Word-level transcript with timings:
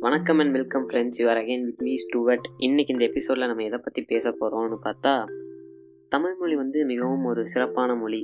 வணக்கம் 0.00 0.38
and 0.38 0.52
welcome 0.52 0.84
friends 0.88 1.18
you're 1.20 1.38
again 1.40 1.64
with 1.64 1.80
me 1.82 1.96
Stuart 1.96 2.46
இன்றைக்கி 2.58 2.92
இந்த 2.94 3.04
எபிசோடில் 3.04 3.46
நம்ம 3.46 3.62
எதை 3.62 3.78
பற்றி 3.78 4.02
பேச 4.02 4.30
போகிறோம்னு 4.30 4.76
பார்த்தா 4.84 5.12
தமிழ் 6.08 6.34
மொழி 6.34 6.56
வந்து 6.56 6.84
மிகவும் 6.84 7.24
ஒரு 7.24 7.46
சிறப்பான 7.46 7.94
மொழி 7.94 8.20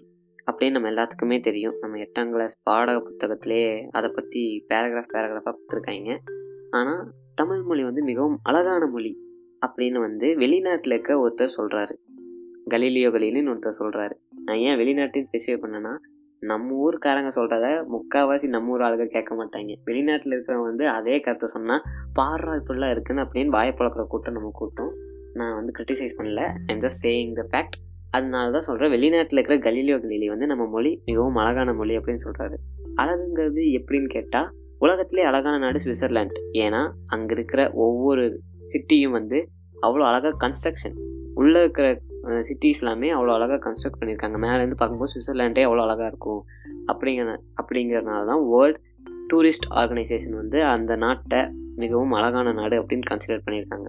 அப்படின்னு 0.51 0.71
நம்ம 0.71 0.91
எல்லாத்துக்குமே 0.91 1.41
தெரியும். 1.41 1.77
நம்ம 1.81 1.99
எட்டாம் 1.99 2.31
கிளாஸ் 2.31 2.57
பாடக 2.71 3.01
புத்தகத்திலே 3.07 3.89
அதை 3.91 4.11
பற்றி 4.11 4.67
பேராகிராஃப் 4.69 5.11
பேராகிராஃபாக 5.15 5.55
கொடுத்துருக்காங்க. 5.55 6.19
ஆனால் 6.71 7.03
தமிழ் 7.35 7.63
மொழி 7.63 7.85
வந்து 7.85 8.03
மிகவும் 8.03 8.39
அழகான 8.43 8.87
மொழி 8.87 9.13
அப்படின்னு 9.67 10.01
வந்து 10.01 10.31
வெளிநாட்டில் 10.37 10.97
இருக்க 10.97 11.19
ஒருத்தர் 11.25 11.57
சொல்கிறாரு 11.59 11.97
கலீலியோ 12.71 13.11
கலீலின்னு 13.17 13.55
ஒருத்தர் 13.55 13.81
சொல்கிறாரு 13.83 14.17
நான் 14.45 14.57
ஏன் 14.57 14.79
வெளிநாட்டையும் 14.79 15.31
ஸ்பெசிஃபை 15.31 15.59
பண்ணேன்னா 15.65 15.95
நம்ம 16.43 16.75
ஊருக்காரங்க 16.85 17.31
சொல்கிறத 17.37 17.67
முக்கால்வாசி 17.93 18.47
நம்ம 18.55 18.73
ஊர் 18.73 18.83
ஆளுங்க 18.87 19.07
கேட்க 19.07 19.33
மாட்டாங்க. 19.35 19.75
வெளிநாட்டில் 19.89 20.35
இருக்கிறவங்க 20.37 20.69
வந்து 20.71 20.87
அதே 20.89 21.21
கருத்தை 21.21 21.49
சொன்னால் 21.49 21.85
பாடுறா 22.19 22.55
இப்படிலாம் 22.61 22.91
இருக்குன்னு 22.91 23.25
அப்படின்னு 23.25 23.55
வாயை 23.57 23.73
பழக்கிற 23.79 24.05
கூட்டம் 24.07 24.37
நம்ம 24.39 24.51
கூட்டம். 24.61 24.91
நான் 25.35 25.55
வந்து 25.55 25.73
கிரிட்டிசைஸ் 25.79 26.17
பண்ணல. 26.19 26.43
I'm 26.73 26.83
just 26.85 27.03
saying 27.05 27.33
the 27.33 27.45
fact 27.51 27.77
அதனால 28.11 28.51
தான் 28.51 28.67
சொல்கிறேன் 28.69 28.93
வெளிநாட்டில் 28.95 29.39
இருக்கிற 29.39 29.57
கலீலியோ 29.59 29.97
கலீலி 30.03 30.27
வந்து 30.29 30.47
நம்ம 30.47 30.65
மொழி 30.67 30.91
மிகவும் 31.05 31.37
அழகான 31.37 31.73
மொழி 31.73 31.95
அப்படின்னு 31.99 32.25
சொல்கிறாரு 32.27 32.57
அழகுங்கிறது 32.97 33.63
எப்படின்னு 33.79 34.11
கேட்டால் 34.17 34.51
உலகத்திலே 34.79 35.23
அழகான 35.23 35.59
நாடு 35.59 35.79
சுவிட்சர்லாண்ட் 35.79 36.39
ஏன்னா 36.57 36.83
அங்கே 37.07 37.35
இருக்கிற 37.35 37.61
ஒவ்வொரு 37.87 38.25
சிட்டியும் 38.75 39.17
வந்து 39.19 39.39
அவ்வளோ 39.77 40.05
அழகாக 40.11 40.37
கன்ஸ்ட்ரக்ஷன் 40.45 40.97
உள்ளே 41.35 41.61
இருக்கிற 41.61 41.87
சிட்டிஸ் 42.49 42.81
எல்லாமே 42.81 43.13
அவ்வளோ 43.13 43.33
அழகாக 43.33 43.59
கன்ஸ்ட்ரக்ட் 43.67 43.99
பண்ணியிருக்காங்க 44.01 44.39
மேலேருந்து 44.45 44.77
பார்க்கும்போது 44.77 45.13
சுவிட்சர்லாண்டே 45.13 45.63
அவ்வளோ 45.69 45.83
அழகாக 45.87 46.07
இருக்கும். 46.07 46.45
அப்படிங்கிற 46.93 47.37
அப்படிங்கிறனால 47.63 48.27
தான் 48.27 48.43
வேர்ல்ட் 48.51 48.81
டூரிஸ்ட் 49.33 49.69
ஆர்கனைசேஷன் 49.71 50.35
வந்து 50.35 50.65
அந்த 50.65 50.97
நாட்டை 50.97 51.41
மிகவும் 51.77 52.13
அழகான 52.13 52.53
நாடு 52.53 52.83
அப்படின்னு 52.83 53.09
கன்சிடர் 53.11 53.45
பண்ணியிருக்காங்க 53.45 53.87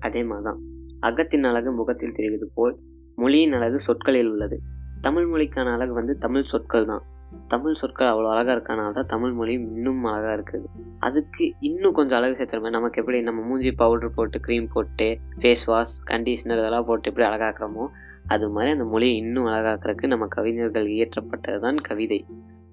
அதே 0.00 0.22
மாதிரி 0.22 0.44
தான். 0.44 0.60
அகத்தின் 1.00 1.44
அழகு 1.44 1.72
முகத்தில் 1.72 2.12
தெரிவது 2.12 2.50
போல் 2.54 2.78
மொழியின் 3.16 3.52
அழகு 3.52 3.78
சொற்களில் 3.78 4.30
உள்ளது. 4.30 4.60
தமிழ் 5.00 5.28
மொழிக்கான 5.32 5.72
அழகு 5.72 5.92
வந்து 5.92 6.18
தமிழ் 6.18 6.42
சொற்கள் 6.42 6.84
தான். 6.84 7.04
தமிழ் 7.52 7.78
சொற்கள் 7.80 8.10
அவ்வளோ 8.12 8.28
அழகாக 8.32 8.54
இருக்கனால 8.56 8.94
தான் 8.98 9.10
தமிழ் 9.12 9.34
மொழி 9.38 9.52
இன்னும் 9.52 10.04
அழகாக 10.12 10.36
இருக்குது. 10.38 10.68
அதுக்கு 10.98 11.44
இன்னும் 11.68 11.94
கொஞ்சம் 11.98 12.18
அழகு 12.18 12.36
சேர்த்துறமே 12.38 12.70
நமக்கு 12.76 13.00
எப்படி 13.02 13.18
நம்ம 13.28 13.42
மூஞ்சி 13.48 13.70
பவுடர் 13.82 14.14
போட்டு 14.16 14.38
க்ரீம் 14.46 14.68
போட்டு 14.74 15.08
ஃபேஸ் 15.40 15.64
வாஷ் 15.70 15.94
கண்டிஷ்னர் 16.10 16.60
இதெல்லாம் 16.62 16.88
போட்டு 16.90 17.10
எப்படி 17.10 17.26
அழகாக்குறோமோ 17.30 17.86
அது 18.34 18.46
மாதிரி 18.54 18.70
அந்த 18.76 18.86
மொழியை 18.92 19.16
இன்னும் 19.22 19.48
அழகாக்குறதுக்கு 19.50 20.12
நம்ம 20.12 20.26
கவிஞர்கள் 20.36 20.86
இயற்றப்பட்டது 20.94 21.60
தான் 21.66 21.78
கவிதை. 21.88 22.20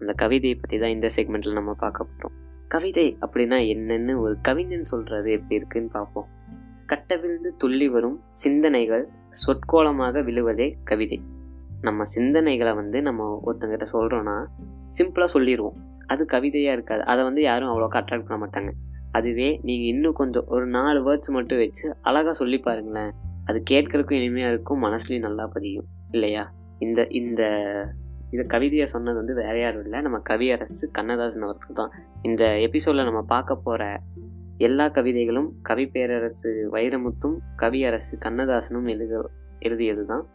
அந்த 0.02 0.14
கவிதையை 0.22 0.56
பற்றி 0.56 0.78
தான் 0.78 0.96
இந்த 0.96 1.10
செக்மெண்ட்டில் 1.16 1.60
நம்ம 1.60 1.74
பார்க்க 1.84 2.10
போகிறோம் 2.10 2.38
கவிதை 2.68 3.08
அப்படின்னா 3.22 3.58
என்னென்னு 3.74 4.14
ஒரு 4.22 4.34
கவிஞன் 4.42 4.90
சொல்கிறது 4.92 5.30
எப்படி 5.32 5.60
இருக்குன்னு 5.60 5.92
பார்ப்போம். 5.98 6.30
கட்டவிழ்ந்து 6.86 7.50
துள்ளி 7.58 7.88
வரும் 7.88 8.18
சிந்தனைகள் 8.42 9.06
சொற்கோலமாக 9.44 10.24
விழுவதே 10.24 10.68
கவிதை. 10.84 11.20
நம்ம 11.84 12.04
சிந்தனைகளை 12.16 12.76
வந்து 12.76 13.02
நம்ம 13.02 13.42
ஒருத்தங்கிட்ட 13.46 13.86
சொல்கிறோன்னா 13.94 14.36
சிம்பிளாக 14.98 15.26
சொல்லிடுவோம் 15.26 15.78
அது 16.08 16.26
கவிதையாக 16.26 16.76
இருக்காது. 16.78 17.02
அதை 17.04 17.24
வந்து 17.24 17.42
யாரும் 17.42 17.70
அவ்வளோக்கா 17.70 18.00
அட்ராக்ட் 18.02 18.28
பண்ண 18.28 18.38
மாட்டாங்க. 18.44 18.72
அதுவே 19.12 19.60
நீங்கள் 19.64 19.88
இன்னும் 19.88 20.14
கொஞ்சம் 20.14 20.46
ஒரு 20.48 20.66
நாலு 20.68 21.00
வேர்ட்ஸ் 21.08 21.32
மட்டும் 21.32 21.58
வச்சு 21.58 21.86
அழகாக 22.02 22.34
சொல்லி 22.34 22.60
பாருங்களேன். 22.60 23.12
அது 23.46 23.64
கேட்கறதுக்கும் 23.72 24.20
இனிமையாக 24.22 24.54
இருக்கும் 24.54 24.84
மனசுலையும் 24.84 25.20
நல்லா 25.20 25.48
பதியும். 25.48 25.88
இல்லையா? 26.12 26.44
இந்த 26.80 27.08
இந்த 27.12 27.42
இந்த 28.32 28.44
கவிதையை 28.48 28.86
சொன்னது 28.86 29.18
வந்து 29.18 29.34
வேற 29.34 29.60
யாரும் 29.60 29.84
இல்லை. 29.84 30.02
நம்ம 30.02 30.18
கவியரசு 30.30 30.86
கண்ணதாசன் 30.92 31.42
அவர்கள் 31.42 31.72
தான். 31.72 31.92
இந்த 32.22 32.44
எபிசோடில் 32.60 33.04
நம்ம 33.04 33.22
பார்க்க 33.22 33.56
போகிற 33.56 33.84
எல்லா 34.58 34.86
கவிதைகளும் 34.88 35.50
கவி 35.62 35.86
பேரரசு 35.88 36.70
வைரமுத்தும் 36.72 37.38
கவியரசு 37.56 38.16
கண்ணதாசனும் 38.18 38.88
எழுத 38.88 39.30
எழுதியது 39.60 40.06
தான் 40.06 40.26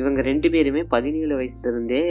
இவங்க 0.00 0.20
ரெண்டு 0.28 0.48
பேருமே 0.54 0.82
பதினேழு 0.94 1.34
வயசுலேருந்தே 1.40 2.02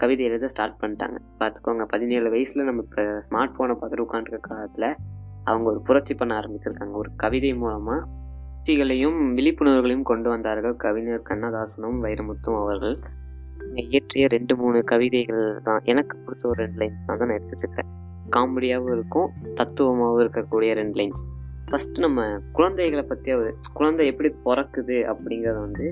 கவிதை 0.00 0.22
எழுத 0.28 0.48
ஸ்டார்ட் 0.52 0.80
பண்ணிட்டாங்க. 0.80 1.18
பார்த்துக்கோங்க 1.40 1.84
பதினேழு 1.92 2.28
வயசில் 2.34 2.66
நம்ம 2.68 2.82
இப்போ 2.86 3.02
ஸ்மார்ட் 3.26 3.54
ஃபோனை 3.56 3.74
பார்த்துட்டு 3.80 4.06
உட்காந்துருக்க 4.06 4.48
காலத்தில் 4.48 4.88
அவங்க 5.50 5.66
ஒரு 5.72 5.80
புரட்சி 5.88 6.14
பண்ண 6.14 6.32
ஆரம்பிச்சிருக்காங்க. 6.40 6.94
ஒரு 7.02 7.10
கவிதை 7.22 7.52
மூலமாக 7.62 8.00
புரட்சிகளையும் 8.64 9.20
விழிப்புணர்வுகளையும் 9.36 10.08
கொண்டு 10.10 10.28
வந்தார்கள் 10.32 10.74
கவிஞர் 10.84 11.26
கண்ணதாசனும் 11.30 11.98
வைரமுத்தும் 12.04 12.58
அவர்கள். 12.62 12.96
இயற்றிய 13.82 14.24
ரெண்டு 14.34 14.54
மூணு 14.60 14.78
கவிதைகள் 14.90 15.44
தான். 15.68 15.80
எனக்கு 15.92 16.14
பிடிச்ச 16.24 16.44
ஒரு 16.50 16.58
ரெண்டு 16.64 16.78
லைன்ஸ் 16.82 17.06
தான் 17.08 17.18
நான் 17.22 17.36
எடுத்து 17.38 17.54
வச்சுருக்கேன். 17.54 17.90
காமெடியாகவும் 18.36 18.94
இருக்கும் 18.96 19.30
தத்துவமாகவும் 19.58 20.22
இருக்கக்கூடிய 20.24 20.72
ரெண்டு 20.80 20.96
லைன்ஸ் 21.00 21.22
ஃபஸ்ட்டு 21.70 22.04
நம்ம 22.04 22.20
குழந்தைகளை 22.56 23.04
பற்றி 23.10 23.30
அவர் 23.36 23.50
குழந்தை 23.78 24.06
எப்படி 24.12 24.30
பிறக்குது 24.46 24.96
அப்படிங்கிறத 25.12 25.58
வந்து 25.66 25.86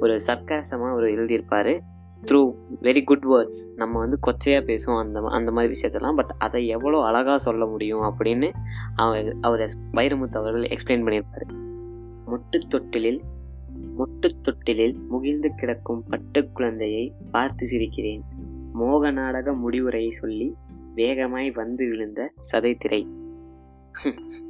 ஒரு 0.00 0.20
சர்க்காசமாக 0.26 0.90
அவர் 0.90 1.04
எழுதியிருப்பார். 1.04 1.80
த்ரூ 2.26 2.54
வெரி 2.82 3.04
குட் 3.04 3.24
வேர்ட்ஸ் 3.24 3.60
நம்ம 3.76 3.98
வந்து 3.98 4.18
கொச்சையாக 4.26 4.62
பேசுவோம் 4.70 4.98
அந்த 4.98 5.20
அந்த 5.20 5.50
மாதிரி 5.50 5.74
விஷயத்தெல்லாம். 5.74 6.14
பட் 6.14 6.34
அதை 6.38 6.66
எவ்வளோ 6.66 7.02
அழகாக 7.02 7.38
சொல்ல 7.38 7.66
முடியும் 7.66 8.00
அப்படின்னு 8.00 8.52
அவர் 8.94 9.36
அவர் 9.40 9.70
வைரமுத்து 9.92 10.38
அவர்கள் 10.38 10.62
எக்ஸ்பிளைன் 10.62 11.04
பண்ணியிருப்பார். 11.04 11.46
மொட்டு 12.26 12.58
தொட்டிலில் 12.68 13.20
மொட்டு 13.98 14.30
தொட்டிலில் 14.42 14.96
முகிழ்ந்து 15.08 15.54
கிடக்கும் 15.54 16.04
பட்டு 16.08 16.50
குழந்தையை 16.52 17.12
பார்த்து 17.30 17.66
சிரிக்கிறேன். 17.66 18.20
மோக 18.72 19.10
நாடக 19.10 19.52
முடிவுரையை 19.52 20.10
சொல்லி 20.10 20.54
வேகமாய் 20.94 21.50
வந்து 21.50 21.88
விழுந்த 21.88 22.32
சதைத்திரை 22.52 23.06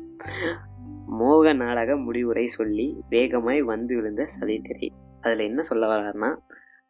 மோக 1.06 1.52
நாடக 1.52 1.96
முடிவுரை 1.96 2.46
சொல்லி 2.46 2.86
வேகமாய் 3.08 3.60
வந்து 3.62 3.96
விழுந்த 3.96 4.24
சதைத்திரை 4.40 4.88
அதில் 5.22 5.48
என்ன 5.50 5.60
சொல்ல 5.62 5.86
வர்றாருன்னா 5.92 6.30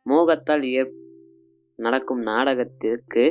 மோகத்தால் 0.07 0.65
ஏ 0.73 0.83
நடக்கும் 1.79 2.23
நாடகத்திற்கு 2.23 3.25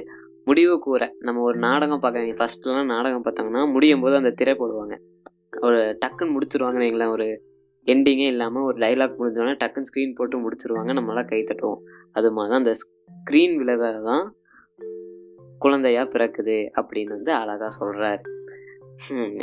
முடிவு 0.46 0.80
கூற. 0.80 1.04
நம்ம 1.20 1.42
ஒரு 1.42 1.58
நாடகம் 1.58 2.02
பார்க்க 2.04 2.38
ஃபஸ்ட்லாம் 2.40 2.92
நாடகம் 2.94 3.26
பார்த்தாங்கன்னா 3.26 3.64
முடியும் 3.72 4.04
போது 4.04 4.16
அந்த 4.16 4.32
திரை 4.40 4.54
போடுவாங்க. 4.54 4.96
ஒரு 5.68 5.80
டக்குன்னு 6.04 6.36
முடிச்சிருவாங்கன்னு 6.36 6.86
வைங்களேன் 6.86 7.14
ஒரு 7.16 7.28
எண்டிங்கே 7.88 8.28
இல்லாமல் 8.34 8.64
ஒரு 8.64 8.78
டைலாக் 8.78 9.18
முடிஞ்சோடனே 9.20 9.56
டக்குன்னு 9.64 9.90
ஸ்க்ரீன் 9.90 10.16
போட்டு 10.16 10.42
முடிச்சிருவாங்க 10.44 10.94
நம்மளாம் 10.98 11.30
கை 11.32 11.42
தட்டுவோம். 11.44 11.82
அது 12.12 12.32
மாதிரி 12.32 12.52
தான் 12.54 12.64
அந்த 12.64 12.74
ஸ்க்ரீன் 12.82 13.56
விளைவாக 13.56 14.00
தான் 14.10 14.26
குழந்தையா 15.60 16.02
பிறக்குது 16.14 16.58
அப்படின்னு 16.80 17.16
வந்து 17.18 17.32
அழகாக 17.34 17.72
சொல்கிறாரு 17.80 18.24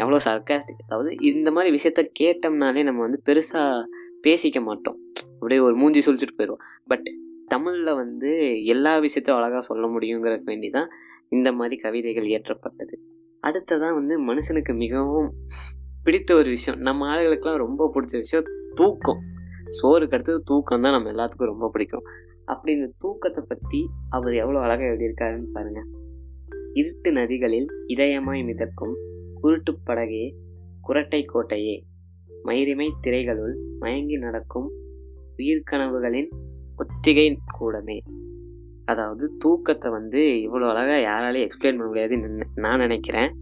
எவ்வளோ 0.02 0.18
சர்க்காஸ்டிக் 0.26 0.84
அதாவது 0.86 1.10
இந்த 1.30 1.48
மாதிரி 1.50 1.70
விஷயத்த 1.76 2.02
கேட்டோம்னாலே 2.20 2.82
நம்ம 2.82 3.02
வந்து 3.06 3.20
பெருசாக 3.28 3.82
பேசிக்க 4.26 4.58
மாட்டோம். 4.68 4.98
அப்படியே 5.44 5.60
ஒரு 5.60 5.76
மூஞ்சி 5.76 6.00
சொல்லிச்சுட்டு 6.06 6.36
போயிடுவோம். 6.36 6.62
பட் 6.86 7.08
தமிழில் 7.48 7.92
வந்து 7.94 8.30
எல்லா 8.64 8.98
விஷயத்தையும் 8.98 9.40
அழகாக 9.40 9.60
சொல்ல 9.60 9.86
முடியுங்கிறதுக்கு 9.86 10.44
வேண்டி 10.44 10.70
தான் 10.70 10.88
இந்த 11.28 11.52
மாதிரி 11.52 11.76
கவிதைகள் 11.80 12.28
இயற்றப்பட்டது. 12.30 12.94
அடுத்ததான் 13.42 13.94
வந்து 13.94 14.14
மனுஷனுக்கு 14.24 14.72
மிகவும் 14.74 15.28
பிடித்த 16.04 16.30
ஒரு 16.34 16.48
விஷயம். 16.48 16.78
நம்ம 16.80 17.08
ஆளுகளுக்கெல்லாம் 17.14 17.56
ரொம்ப 17.56 17.90
பிடிச்ச 17.94 18.14
விஷயம் 18.16 18.46
தூக்கம். 18.74 19.20
சோறுக்கு 19.78 20.16
அடுத்தது 20.16 20.40
தூக்கம் 20.42 20.80
தான் 20.80 20.92
நம்ம 20.92 21.10
எல்லாத்துக்கும் 21.10 21.52
ரொம்ப 21.52 21.68
பிடிக்கும். 21.68 22.06
அப்படி 22.44 22.72
இந்த 22.72 22.88
தூக்கத்தை 22.98 23.42
பற்றி 23.48 23.80
அவர் 24.08 24.34
எவ்வளோ 24.34 24.58
அழகாக 24.58 24.88
எழுதியிருக்காருன்னு 24.90 25.50
பாருங்கள் 25.52 25.88
இருட்டு 26.72 27.12
நதிகளில் 27.12 27.68
இதயமாய் 27.86 28.44
மிதக்கும் 28.44 28.94
குருட்டு 29.40 29.72
படகே 29.86 30.24
குரட்டை 30.88 31.20
கோட்டையே 31.34 31.76
மயிரிமை 32.44 32.88
திரைகளுள் 33.02 33.54
மயங்கி 33.78 34.16
நடக்கும் 34.16 34.68
உயிர்கனவுகளின் 35.38 36.28
ஒத்திகை 36.76 37.38
கூடமே. 37.60 38.00
அதாவது 38.84 39.36
தூக்கத்தை 39.38 39.90
வந்து 39.90 40.20
இவ்வளோ 40.20 40.68
அழகாக 40.68 40.98
யாராலையும் 40.98 41.42
எக்ஸ்பிளைன் 41.42 41.54
பண்ண 41.58 41.84
முடியாதுன்னு 41.84 42.46
நான் 42.54 42.78
நினைக்கிறேன். 42.78 43.34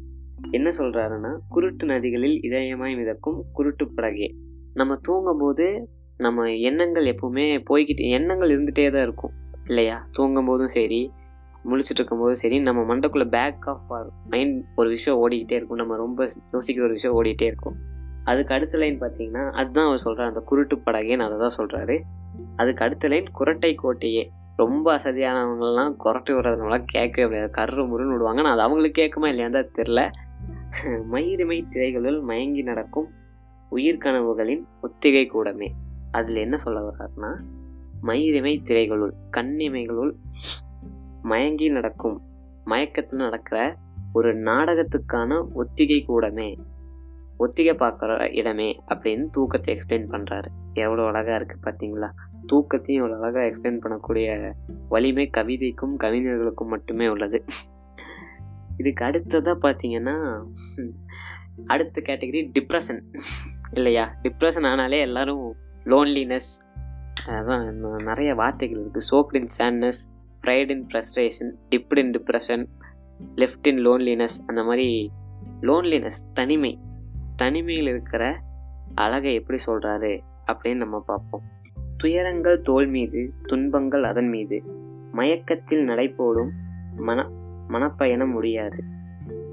என்ன 0.50 0.70
சொல்கிறாருன்னா 0.78 1.38
குருட்டு 1.48 1.86
நதிகளில் 1.86 2.41
இதயமாய் 2.42 2.97
மிதக்கும் 2.97 3.44
குருட்டு 3.53 3.84
படகே. 3.84 4.28
நம்ம 4.74 4.94
தூங்கும்போது 5.03 5.89
நம்ம 6.16 6.54
எண்ணங்கள் 6.54 7.04
எப்பவுமே 7.04 7.65
போய்கிட்டு 7.71 8.10
எண்ணங்கள் 8.10 8.50
இருந்துகிட்டே 8.50 8.92
தான் 8.92 9.03
இருக்கும். 9.03 9.30
இல்லையா? 9.68 10.04
தூங்கும் 10.12 10.47
போதும் 10.47 10.68
சரி 10.68 11.10
முழிச்சிட்டு 11.65 12.00
இருக்கும்போதும் 12.00 12.33
சரி 12.33 12.60
நம்ம 12.60 12.97
மண்டக்குள்ளே 12.97 13.28
பேக் 13.28 13.68
ஆஃப் 13.68 14.12
மைண்ட் 14.30 14.65
ஒரு 14.77 14.89
விஷயம் 14.89 15.28
ஓடிக்கிட்டே 15.28 15.53
இருக்கும். 15.53 15.77
நம்ம 15.77 15.97
ரொம்ப 15.97 16.24
யோசிக்கிற 16.24 16.80
ஒரு 16.80 16.89
விஷயம் 16.89 17.22
ஓடிக்கிட்டே 17.22 17.42
இருக்கும். 17.42 17.77
அதுக்கு 18.24 18.54
அடுத்த 18.54 18.78
லைன் 18.78 19.01
பார்த்தீங்கன்னா 19.01 19.45
அதுதான் 19.53 19.86
அவர் 19.86 19.98
சொல்கிறார் 19.98 20.28
அந்த 20.28 20.41
குருட்டு 20.41 20.77
படகேன்னு 20.86 21.27
அதை 21.27 21.36
தான் 21.39 21.57
சொல்கிறாரு 21.59 21.97
அதுக்கு 22.57 22.84
அடுத்த 22.84 23.09
லைன் 23.09 23.28
குரட்டை 23.39 23.72
கோட்டையே. 23.83 24.22
ரொம்ப 24.57 24.86
அசதியானவங்கலாம் 24.97 25.92
குரட்டை 26.04 26.33
விடுறதுனால 26.34 26.84
கேட்கவே 26.84 27.24
முடியாது. 27.27 27.51
கரு 27.51 27.83
முருன்னு 27.83 28.13
விடுவாங்க. 28.13 28.41
நான் 28.42 28.53
அது 28.53 28.63
அவங்களுக்கு 28.63 28.98
கேட்குமா 29.03 29.28
இல்லையான்னு 29.33 29.53
தான் 29.53 29.74
தெரில 29.78 30.03
மயிருமை 31.13 31.57
திரைகளுள் 31.72 32.19
மயங்கி 32.22 32.63
நடக்கும் 32.63 33.09
உயிர்கனவுகளின் 33.72 34.63
ஒத்திகை 34.80 35.25
கூடமே. 35.33 35.68
அதில் 36.10 36.36
என்ன 36.36 36.57
சொல்ல 36.57 36.80
வர்றாருன்னா 36.80 37.30
மயிரிமை 38.03 38.54
திரைகளுள் 38.68 39.13
கண்ணிமைகளுள் 39.36 40.13
மயங்கி 41.22 41.68
நடக்கும் 41.68 42.16
மயக்கத்தில் 42.65 43.18
நடக்கிற 43.18 43.75
ஒரு 44.13 44.30
நாடகத்துக்கான 44.34 45.41
ஒத்திகை 45.53 46.04
கூடமே. 46.09 46.48
ஒத்திகை 47.42 47.74
பார்க்குற 47.83 48.12
இடமே 48.41 48.68
அப்படின்னு 48.92 49.24
தூக்கத்தை 49.30 49.71
எக்ஸ்பிளைன் 49.74 50.09
பண்ணுறாரு 50.12 50.48
எவ்வளோ 50.83 51.03
அழகாக 51.10 51.36
இருக்குது 51.39 51.65
பார்த்தீங்களா? 51.66 52.09
தூக்கத்தையும் 52.53 53.00
இவ்வளோ 53.00 53.16
அழகாக 53.21 53.44
எக்ஸ்பிளைன் 53.48 53.80
பண்ணக்கூடிய 53.83 54.27
வலிமை 54.89 55.27
கவிதைக்கும் 55.36 55.94
கவிஞர்களுக்கும் 56.04 56.72
மட்டுமே 56.74 57.06
உள்ளது. 57.09 57.39
இதுக்கு 58.77 59.03
அடுத்ததாக 59.04 59.56
பார்த்தீங்கன்னா 59.65 60.16
அடுத்த 61.66 61.97
கேட்டகரி 62.09 62.41
டிப்ரெஷன் 62.59 63.00
இல்லையா? 63.72 64.04
டிப்ரெஷன் 64.22 64.68
ஆனாலே 64.72 65.00
எல்லாரும் 65.00 65.44
லோன்லினஸ் 65.84 66.53
அதான் 67.33 67.66
நிறைய 68.09 68.30
வார்த்தைகள் 68.34 68.80
இருக்குது 68.83 69.09
soaked 69.10 69.36
in 69.41 69.50
sadness 69.59 70.00
fried 70.42 70.71
in 70.74 70.86
frustration 70.91 71.50
dipped 71.71 72.00
in 72.03 72.12
depression 72.16 72.65
left 73.34 73.68
in 73.71 73.83
loneliness 73.86 74.39
அந்த 74.47 74.60
மாதிரி 74.62 74.89
லோன்லினஸ் 75.60 76.21
தனிமை 76.33 76.72
தனிமையில் 77.36 77.86
இருக்கிற 77.86 78.40
அழகை 78.94 79.34
எப்படி 79.34 79.58
சொல்கிறாரு 79.66 80.20
அப்படின்னு 80.52 80.74
நம்ம 80.74 81.00
பார்ப்போம். 81.00 81.42
துயரங்கள் 81.96 82.60
தோல் 82.60 82.86
மீது 82.86 83.32
துன்பங்கள் 83.42 84.04
அதன் 84.04 84.28
மீது. 84.28 84.62
மயக்கத்தில் 85.12 85.84
நடைபோடும் 85.84 86.50
மன 86.96 87.28
மனப்பயணம் 87.68 88.30
முடியாது. 88.30 88.84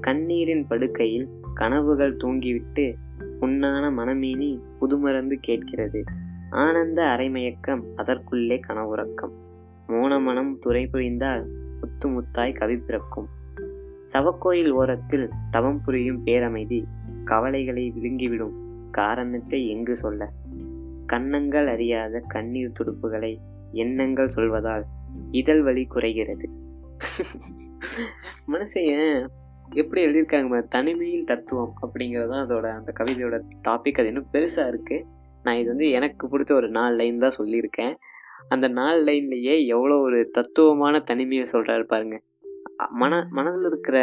கண்ணீரின் 0.00 0.66
படுக்கையில் 0.66 1.28
கனவுகள் 1.54 2.16
தூங்கிவிட்டு 2.16 2.94
புண்ணான 3.40 3.90
மனமீனி 3.90 4.60
புதுமறந்து 4.80 5.34
கேட்கிறது. 5.40 6.04
ஆனந்த 6.50 7.02
அரைமயக்கம் 7.02 7.82
அதற்குள்ளே 7.96 8.60
கனவுறக்கம். 8.68 9.32
மோன 9.86 10.20
மனம் 10.20 10.56
துறை 10.56 10.86
புரிந்தால் 10.86 11.46
முத்து 11.80 12.08
முத்தாய் 12.10 12.58
கவி 12.58 12.78
பிறக்கும். 12.78 13.28
சவக்கோயில் 14.12 14.70
ஓரத்தில் 14.70 15.30
தவம் 15.50 15.80
புரியும் 15.80 16.26
பேரமைதி 16.26 16.84
கவலைகளை 17.30 17.84
விழுங்கிவிடும் 17.96 18.56
காரணத்தை 18.90 19.60
எங்கு 19.68 19.96
சொல்ல? 19.96 20.22
கன்னங்கள் 21.06 21.68
அறியாத 21.68 22.22
கண்ணீர் 22.26 22.76
துடுப்புகளை 22.78 23.32
எண்ணங்கள் 23.72 24.34
சொல்வதால் 24.36 24.84
இதழ் 25.30 25.62
வலி 25.62 25.84
குறைகிறது. 25.86 26.46
மனுஷன் 28.52 28.90
எப்படி 29.72 30.00
எழுதியிருக்காங்க 30.06 30.62
தனிமையில் 30.68 31.24
தத்துவம் 31.24 31.74
அப்படிங்கிறது 31.82 32.28
தான் 32.28 32.44
அதோட 32.46 32.66
அந்த 32.70 32.90
கவிதையோட 33.00 33.36
டாபிக் 33.68 33.98
அது 34.00 34.06
இன்னும் 34.06 34.32
பெருசாக 34.32 34.70
இருக்குது 34.72 35.04
நான் 35.42 35.58
இது 35.58 35.68
வந்து 35.68 35.86
எனக்கு 35.90 36.24
பிடிச்ச 36.28 36.52
ஒரு 36.52 36.68
நாலு 36.68 36.94
லைன் 36.96 37.18
தான் 37.18 37.36
சொல்லியிருக்கேன். 37.38 37.94
அந்த 38.48 38.66
நாலு 38.68 39.00
லைன்லேயே 39.04 39.54
எவ்வளோ 39.66 39.96
ஒரு 39.98 40.18
தத்துவமான 40.30 41.00
தனிமையை 41.00 41.44
சொல்கிறாரு 41.52 41.84
பாருங்க. 41.84 42.16
மன 42.92 43.12
மனதில் 43.30 43.66
இருக்கிற 43.66 43.98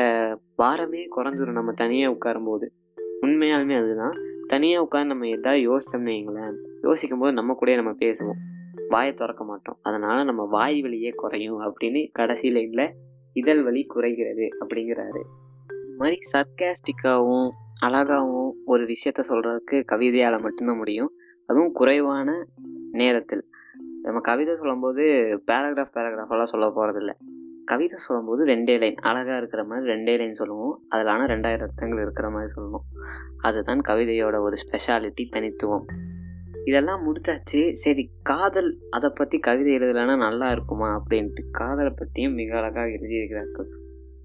பாரமே 0.58 1.02
குறைஞ்சிரும் 1.16 1.60
நம்ம 1.60 1.72
தனியாக 1.74 2.14
உட்காரும்போது. 2.14 2.68
உண்மையாலுமே 3.22 3.76
அதுதான். 3.76 4.14
தனியாக 4.48 4.88
உட்காந்து 4.88 5.06
நம்ம 5.06 5.28
எதாவது 5.28 5.76
யோசித்தோம்னு 5.76 6.12
வைங்களேன் 6.12 6.56
யோசிக்கும் 6.82 7.20
போது 7.20 7.34
நம்ம 7.34 7.54
கூட 7.54 7.76
நம்ம 7.76 7.92
பேசுவோம். 7.92 8.38
வாயை 8.88 9.14
திறக்க 9.14 9.44
மாட்டோம். 9.44 9.78
அதனால் 9.82 10.26
நம்ம 10.26 10.46
வாய் 10.46 10.82
வழியே 10.82 11.10
குறையும் 11.10 11.60
அப்படின்னு 11.60 12.10
கடைசி 12.12 12.52
லைனில் 12.52 12.94
இதழ் 13.34 13.64
வலி 13.64 13.86
குறைகிறது 13.86 14.50
அப்படிங்கிறாரு. 14.60 15.22
இது 15.88 15.96
மாதிரி 15.98 16.18
சர்க்காஸ்டிக்காகவும் 16.34 17.50
அழகாகவும் 17.82 18.56
ஒரு 18.66 18.84
விஷயத்த 18.84 19.20
சொல்கிறதுக்கு 19.30 19.84
கவிதையால் 19.92 20.42
மட்டும்தான் 20.42 20.78
முடியும். 20.78 21.12
அதுவும் 21.46 21.72
குறைவான 21.72 22.46
நேரத்தில். 22.92 23.46
நம்ம 24.02 24.20
கவிதை 24.20 24.56
சொல்லும்போது 24.56 25.04
பேராகிராஃப் 25.52 25.88
பேராகிராஃபெல்லாம் 25.94 26.44
சொல்ல 26.44 26.72
போகிறதில்ல 26.76 27.10
கவிதை 27.72 27.98
சொல்லும்போது 27.98 28.42
ரெண்டே 28.46 28.76
லைன் 28.82 29.00
அழகாக 29.10 29.38
இருக்கிற 29.38 29.62
மாதிரி 29.64 29.86
ரெண்டே 29.94 30.14
லைன் 30.20 30.38
சொல்லுவோம். 30.40 30.76
அதில் 30.90 31.12
ஆனால் 31.14 31.32
ரெண்டாயிரம் 31.34 31.66
அர்த்தங்கள் 31.68 32.02
இருக்கிற 32.02 32.28
மாதிரி 32.30 32.52
சொல்லணும் 32.56 32.86
அதுதான் 33.48 33.82
கவிதையோட 33.90 34.36
ஒரு 34.42 34.58
ஸ்பெஷாலிட்டி 34.64 35.24
தனித்துவம். 35.30 35.86
இதெல்லாம் 36.70 37.02
முடிச்சாச்சு. 37.08 37.60
சரி 37.84 38.04
காதல் 38.22 38.70
அதை 38.90 39.10
பற்றி 39.10 39.38
கவிதை 39.40 39.72
எழுதலைன்னா 39.78 40.16
நல்லா 40.18 40.52
இருக்குமா 40.52 40.90
அப்படின்ட்டு 41.00 41.44
காதலை 41.52 41.92
பற்றியும் 41.92 42.34
மிக 42.34 42.58
அழகாக 42.58 42.88
எழுதியிருக்கிறார்கள். 42.90 43.70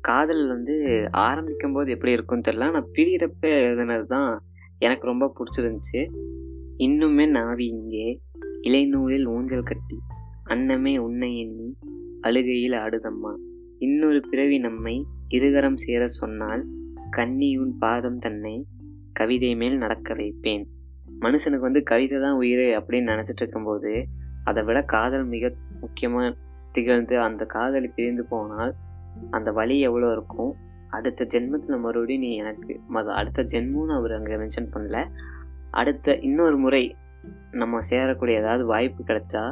காதல் 0.01 0.45
வந்து 0.47 0.75
ஆரம்பிக்கும் 1.11 1.73
போது 1.73 1.91
எப்படி 1.91 2.13
இருக்கும்னு 2.13 2.47
தெரில 2.49 2.69
ஆனால் 2.71 2.89
பிரியிறப்ப 2.97 3.43
எழுதுனது 3.67 4.07
தான் 4.15 4.31
எனக்கு 4.79 5.07
ரொம்ப 5.07 5.27
பிடிச்சிருந்துச்சு. 5.37 6.01
இன்னுமே 6.87 7.27
நாவி 7.39 7.67
இங்கே 7.77 8.07
இலைநூலில் 8.69 9.27
ஊஞ்சல் 9.35 9.69
கட்டி 9.71 9.99
அன்னமே 10.53 10.93
உன்னை 10.99 11.29
எண்ணி 11.43 11.69
அழுகையில் 12.27 12.77
ஆடுதம்மா. 12.85 13.33
இன்னொரு 13.79 14.21
பிறவி 14.31 14.59
நம்மை 14.59 14.95
இருகரம் 15.37 15.79
சேர 15.85 16.03
சொன்னால் 16.19 16.63
கன்னியுன் 17.17 17.73
பாதம் 17.79 18.19
தன்னை 18.19 18.55
கவிதை 19.13 19.51
மேல் 19.57 19.77
நடக்க 19.77 20.15
வைப்பேன். 20.15 20.65
மனுஷனுக்கு 21.21 21.67
வந்து 21.69 21.83
கவிதை 21.83 22.19
தான் 22.21 22.39
உயிர் 22.43 22.65
அப்படின்னு 22.79 23.11
நினச்சிட்டு 23.13 23.43
இருக்கும்போது 23.45 23.93
அதை 24.45 24.63
விட 24.65 24.79
காதல் 24.83 25.27
மிக 25.27 25.51
முக்கியமாக 25.81 26.29
திகழ்ந்து 26.73 27.15
அந்த 27.21 27.43
காதலி 27.45 27.89
பிரிந்து 27.89 28.25
போனால் 28.25 28.73
அந்த 29.31 29.49
வலி 29.53 29.77
எவ்வளோ 29.81 30.07
இருக்கும்? 30.13 30.53
அடுத்த 30.89 31.27
ஜென்மத்தில் 31.35 31.83
மறுபடியும் 31.85 32.25
நீ 32.25 32.31
எனக்கு 32.37 32.73
அடுத்த 33.21 33.45
ஜென்மம்னு 33.53 33.95
அவர் 33.99 34.13
அங்கே 34.13 34.39
மென்ஷன் 34.43 34.73
பண்ணல. 34.75 34.99
அடுத்த 35.81 36.17
இன்னொரு 36.29 36.57
முறை 36.59 36.83
நம்ம 37.51 37.81
சேரக்கூடிய 37.91 38.41
ஏதாவது 38.43 38.65
வாய்ப்பு 38.67 39.03
கிடைச்சா 39.05 39.45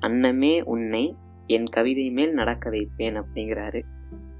அன்னமே 0.00 0.54
உன்னை 0.74 1.04
என் 1.54 1.68
கவிதை 1.70 2.04
மேல் 2.10 2.32
நடக்க 2.32 2.70
வைப்பேன் 2.70 3.16
அப்படிங்கிறாரு. 3.20 3.80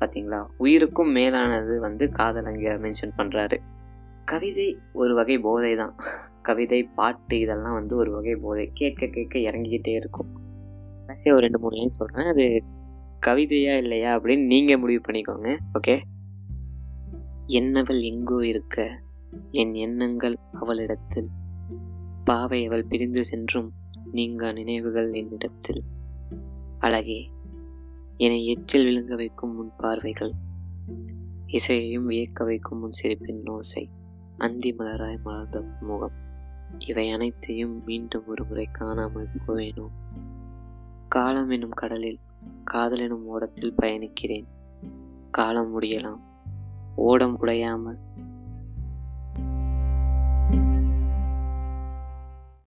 பார்த்தீங்களா 0.00 0.40
உயிருக்கும் 0.56 1.10
மேலானது 1.10 1.74
வந்து 1.80 2.04
காதல் 2.10 2.44
அங்கே 2.44 2.72
மென்ஷன் 2.84 3.16
பண்ணுறாரு 3.16 3.56
கவிதை 4.24 4.66
ஒரு 4.92 5.12
வகை 5.14 5.36
போதை 5.38 5.70
தான். 5.76 5.94
கவிதை 6.42 6.80
பாட்டு 6.98 7.38
இதெல்லாம் 7.38 7.72
வந்து 7.72 7.94
ஒரு 7.96 8.10
வகை 8.10 8.34
போதை. 8.36 8.64
கேட்க 8.74 9.06
கேட்க 9.06 9.38
இறங்கிக்கிட்டே 9.38 9.92
இருக்கும். 9.94 10.28
கடைசியாக 11.06 11.36
ஒரு 11.36 11.44
ரெண்டு 11.46 11.58
மூணு 11.58 11.76
லைன் 11.76 11.92
சொல்கிறேன் 11.92 12.30
அது 12.32 12.46
கவிதையா 13.26 13.74
இல்லையா 13.76 14.10
அப்படின்னு 14.16 14.44
நீங்கள் 14.44 14.78
முடிவு 14.78 15.00
பண்ணிக்கோங்க. 15.06 15.50
ஓகே 15.78 15.96
என்னவள் 17.58 18.00
எங்கோ 18.10 18.38
இருக்க? 18.46 18.76
என் 19.50 19.74
எண்ணங்கள் 19.84 20.36
அவளிடத்தில். 20.60 21.30
பாவை 22.24 22.60
அவள் 22.66 22.88
பிரிந்து 22.88 23.24
சென்றும் 23.24 23.70
நீங்க 24.12 24.52
நினைவுகள் 24.52 25.10
என்னிடத்தில். 25.12 25.82
அழகே 26.80 27.30
என்னை 28.16 28.46
எச்சில் 28.46 28.84
விழுங்க 28.84 29.16
வைக்கும் 29.16 29.54
முன் 29.54 29.72
பார்வைகள் 29.76 30.32
இசையையும் 31.46 32.10
வியக்க 32.10 32.44
வைக்கும் 32.44 32.78
முன் 32.78 32.92
சிரிப்பின் 32.92 33.48
ஓசை 33.48 33.90
அந்தி 34.38 34.74
மலராய் 34.74 35.22
மலர்ந்த 35.22 35.64
முகம். 35.80 36.12
இவை 36.78 37.10
அனைத்தையும் 37.10 37.84
மீண்டும் 37.84 38.26
ஒரு 38.26 38.44
முறை 38.44 38.66
காணாமல் 38.66 39.28
போவேனோ? 39.46 39.86
காலம் 41.08 41.50
எனும் 41.50 41.70
கடலில் 41.70 42.18
காதல் 42.64 42.98
எனும் 42.98 43.26
ஓடத்தில் 43.26 43.74
பயணிக்கிறேன். 43.82 44.46
காலம் 45.30 45.80
முடியலாம். 45.80 46.20
ஓடம் 46.96 47.38
உடையாமல் 47.38 47.98